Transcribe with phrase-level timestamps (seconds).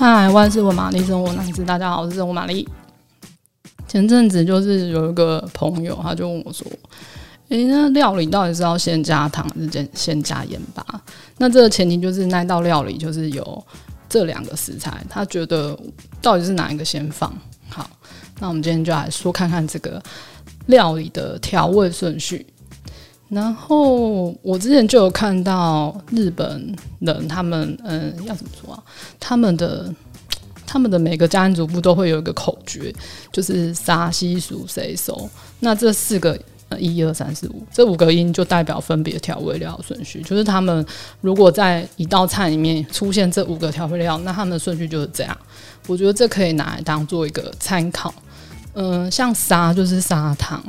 [0.00, 2.66] 嗨，万事问玛丽，生活男子，大家好，我是生活玛丽。
[3.86, 6.66] 前阵子就是有一个朋友，他就问我说
[7.50, 10.82] ：“诶、那料理到底是要先加糖，还是先先加盐巴？”
[11.36, 13.66] 那这个前提就是那道料理就是有
[14.08, 15.78] 这两个食材，他觉得
[16.22, 17.30] 到底是哪一个先放？
[17.68, 17.90] 好，
[18.38, 20.02] 那我们今天就来说看看这个
[20.64, 22.46] 料理的调味顺序。
[23.30, 28.82] 然后我之前就有看到日本人，他们嗯，要怎么说啊？
[29.20, 29.88] 他们的
[30.66, 32.92] 他们的每个家庭主妇都会有一个口诀，
[33.32, 35.30] 就是沙西数谁收。
[35.60, 36.36] 那这四个
[36.70, 40.84] 呃一二三四五这五个音就代表分别调味料顺序，就是他们
[41.20, 45.36] 如果在一道菜里面出现这五个调味料，那他们的顺序就是这样。
[45.86, 48.12] 我觉得这可以拿来当做一个参考。
[48.74, 50.60] 嗯，像沙就是砂糖。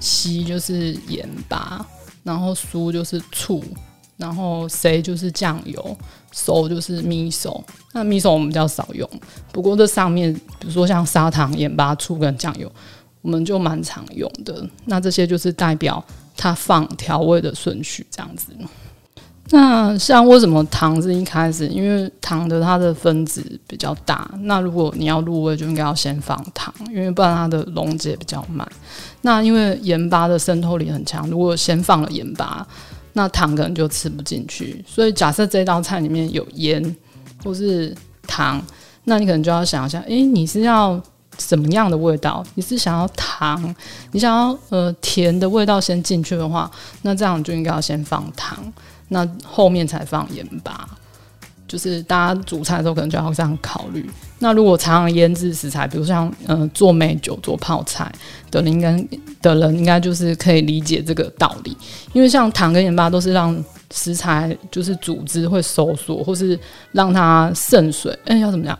[0.00, 1.84] 西就是盐巴，
[2.22, 3.62] 然后苏就是醋，
[4.16, 5.96] 然后 C 就是酱油，
[6.32, 7.62] 收就是味噌。
[7.92, 9.08] 那味噌我们比较少用，
[9.52, 12.70] 不过这上面比如说像砂糖、盐巴、醋跟酱油，
[13.22, 14.68] 我们就蛮常用的。
[14.84, 16.04] 那这些就是代表
[16.36, 18.52] 它放调味的顺序，这样子。
[19.50, 21.66] 那像为什么糖是一开始？
[21.68, 24.30] 因为糖的它的分子比较大。
[24.42, 28.66] 那如果你要入味，就应该要先放糖，因为不然它的溶解比较慢。
[29.22, 32.66] 那因为盐巴的渗透力很强，如果先放了盐巴，
[33.14, 34.84] 那糖可能就吃不进去。
[34.86, 36.96] 所以假设这道菜里面有盐
[37.42, 37.94] 或是
[38.26, 38.62] 糖，
[39.04, 41.00] 那你可能就要想一下，诶、你是要
[41.38, 42.44] 什么样的味道？
[42.54, 43.74] 你是想要糖？
[44.12, 46.70] 你想要呃甜的味道先进去的话，
[47.02, 48.58] 那这样就应该要先放糖。
[49.08, 50.86] 那后面才放盐巴，
[51.66, 54.08] 就是大家煮菜的时候可能就要这样考虑。
[54.40, 58.12] 那如果常常腌制食材，比如像嗯、呃、做梅酒、做泡菜
[58.50, 58.92] 的人，应该
[59.40, 61.76] 的人应该就是可以理解这个道理。
[62.12, 66.58] 因为像糖跟盐巴都是让食材就是组织会收缩，或是
[66.92, 68.78] 让它渗水，哎、欸，要怎么样？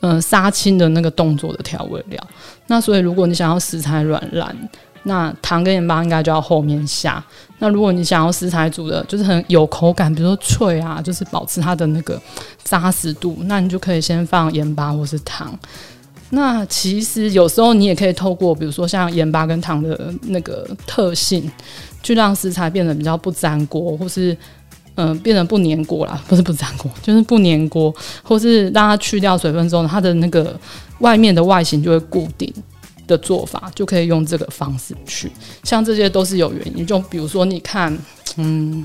[0.00, 2.20] 嗯、杀青的那个动作的调味料。
[2.66, 4.56] 那所以如果你想要食材软烂。
[5.08, 7.24] 那糖跟盐巴应该就要后面下。
[7.60, 12.20] 那如果你想要食材煮的，就是很有口感，比如说脆啊，就是保持它的那个
[12.64, 15.56] 扎实度，那你就可以先放盐巴或是糖。
[16.30, 21.48] 那其实有时候你也可以透过，比如说像盐巴跟糖的那个特性，
[22.02, 24.36] 去让食材变得比较不粘锅，或是
[24.96, 30.58] 嗯、变得不粘锅啦，不是不粘锅，就是不粘锅，或是让它去掉水分之后，它的那个
[30.98, 32.52] 外面的外形就会固定。
[33.08, 35.30] 的做法就可以用这个方式去，
[35.62, 36.84] 像这些都是有原因。
[36.84, 37.96] 就比如说，你看，
[38.36, 38.84] 嗯，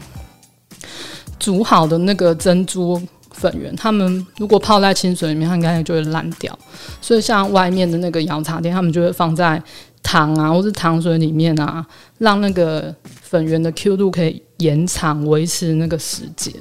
[1.40, 3.02] 煮好的那个珍珠
[3.32, 6.56] 粉圆，他们如果泡在清水里面，它应该就会烂掉。
[7.02, 9.60] 所以，像外面的那个洋茶店，他们就会放在
[10.04, 11.86] 糖啊，或是糖水里面啊，
[12.18, 16.54] 让那个粉圆的 Q 度可以延长，维持那个时间。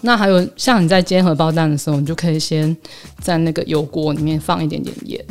[0.00, 2.76] 那还有，像你在煎荷包蛋的时候，你就可以先
[3.20, 5.22] 在那个油锅里面放一点点盐。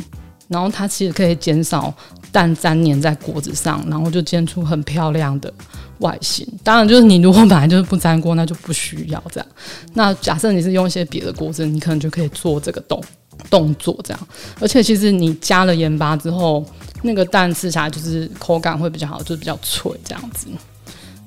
[0.48, 1.92] 然后它其实可以减少
[2.30, 5.52] 蛋粘黏在锅子上，然后就煎出很漂亮的
[5.98, 6.46] 外形。
[6.62, 9.48] 当然，就是你如果本来就是不粘锅，那就不需要这样。
[9.94, 13.02] 那假设你是用一些别的锅子，你可能就可以做这个动
[13.50, 14.28] 动作这样。
[14.60, 16.64] 而且其实你加了盐巴之后，
[17.02, 20.46] 那个蛋吃起来就是口感会比较好，就比较脆这样子。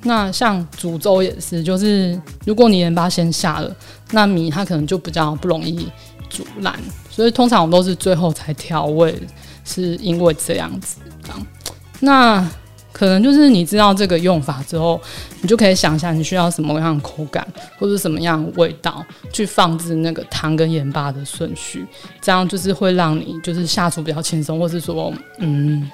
[0.03, 3.75] 那像煮粥也是，就是如果你盐巴先下了，
[4.11, 5.89] 那米它可能就比较不容易
[6.29, 6.73] 煮烂。
[7.09, 9.13] 所以通常我都是最后才调味，
[9.65, 11.47] 是因为这样子这样。
[11.99, 12.49] 那
[12.99, 14.99] 可能就是你知道这个用法之后，
[15.39, 21.85] 你就可以想一下你需要什么样的口感或者什么样的味道去放置那个糖跟盐巴的顺序，
[22.19, 25.89] 这样就是会让你就是下厨比较轻松，或是说嗯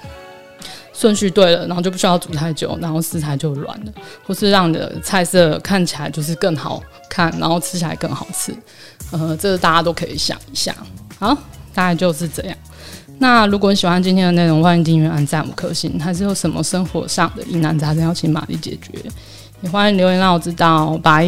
[0.92, 3.92] 顺序对了，然后就不需要煮太久，然后食材就软了，
[4.26, 8.52] 或是让你的菜色看起来就是更好看，然后吃起来更好吃。
[9.12, 10.74] 呃，这个大家都可以想一下。
[11.20, 11.36] 好，
[11.76, 12.56] 大概就是这样。
[13.18, 16.00] 那如果你喜欢今天的内容，欢迎订阅、按赞五颗星。
[16.00, 18.92] 还是有什么生活上的疑难杂症要请玛丽解决，
[19.60, 20.98] 也欢迎留言让我知道。
[21.02, 21.26] 拜。